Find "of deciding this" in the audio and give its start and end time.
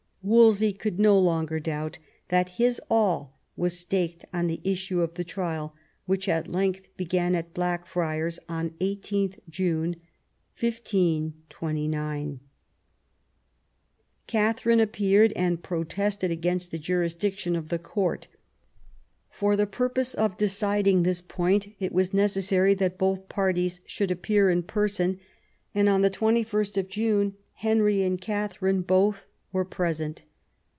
20.13-21.21